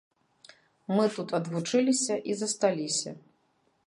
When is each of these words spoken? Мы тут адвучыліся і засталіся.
Мы 0.99 1.03
тут 1.17 1.29
адвучыліся 1.39 2.13
і 2.31 2.39
засталіся. 2.41 3.11